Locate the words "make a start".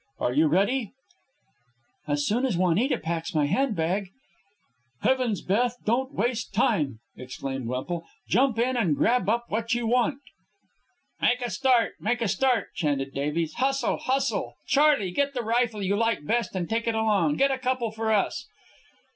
11.21-11.93, 11.99-12.73